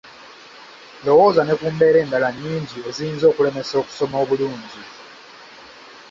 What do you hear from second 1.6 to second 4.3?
mbeera endala nnyingi eziyinza okulemesa okusoma